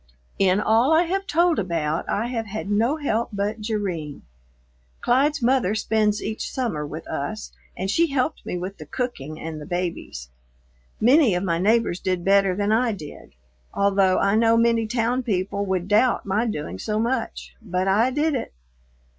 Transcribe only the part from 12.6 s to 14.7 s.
I did, although I know